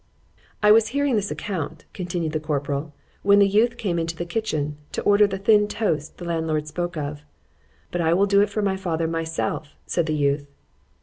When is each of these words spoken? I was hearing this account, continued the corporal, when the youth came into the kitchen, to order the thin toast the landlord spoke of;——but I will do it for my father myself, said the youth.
I 0.63 0.71
was 0.71 0.87
hearing 0.97 1.15
this 1.15 1.29
account, 1.29 1.85
continued 1.93 2.31
the 2.31 2.39
corporal, 2.39 2.91
when 3.21 3.37
the 3.37 3.47
youth 3.47 3.77
came 3.77 3.99
into 3.99 4.15
the 4.15 4.25
kitchen, 4.25 4.77
to 4.93 5.01
order 5.03 5.27
the 5.27 5.37
thin 5.37 5.67
toast 5.67 6.17
the 6.17 6.25
landlord 6.25 6.67
spoke 6.67 6.97
of;——but 6.97 8.01
I 8.01 8.11
will 8.15 8.25
do 8.25 8.41
it 8.41 8.49
for 8.49 8.63
my 8.63 8.77
father 8.77 9.07
myself, 9.07 9.75
said 9.85 10.07
the 10.07 10.15
youth. 10.15 10.47